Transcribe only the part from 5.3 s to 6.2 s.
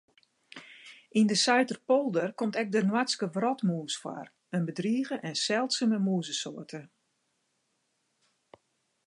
seldsume